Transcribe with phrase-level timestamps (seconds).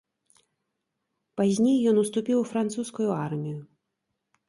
[1.41, 3.59] Пазней ён уступіў у французскую армію.